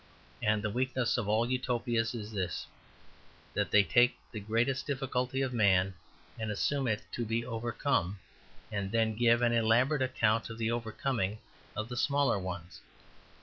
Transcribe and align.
And 0.41 0.63
the 0.63 0.69
weakness 0.71 1.15
of 1.19 1.27
all 1.29 1.47
Utopias 1.47 2.15
is 2.15 2.31
this, 2.31 2.65
that 3.53 3.69
they 3.69 3.83
take 3.83 4.17
the 4.31 4.39
greatest 4.39 4.87
difficulty 4.87 5.43
of 5.43 5.53
man 5.53 5.93
and 6.39 6.49
assume 6.49 6.87
it 6.87 7.03
to 7.11 7.23
be 7.23 7.45
overcome, 7.45 8.17
and 8.71 8.91
then 8.91 9.13
give 9.15 9.43
an 9.43 9.53
elaborate 9.53 10.01
account 10.01 10.49
of 10.49 10.57
the 10.57 10.71
overcoming 10.71 11.37
of 11.75 11.87
the 11.87 11.97
smaller 11.97 12.39
ones. 12.39 12.81